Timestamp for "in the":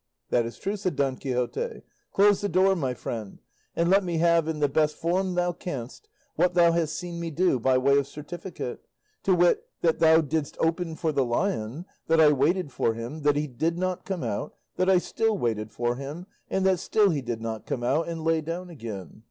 4.47-4.67